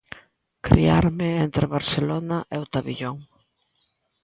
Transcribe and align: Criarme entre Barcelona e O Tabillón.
Criarme 0.67 1.29
entre 1.45 1.71
Barcelona 1.75 2.37
e 2.55 2.57
O 2.63 2.69
Tabillón. 2.73 3.17